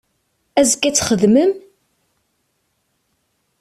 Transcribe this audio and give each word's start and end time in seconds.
Azekka 0.59 0.85
ad 0.87 0.95
txedmem? 0.95 1.51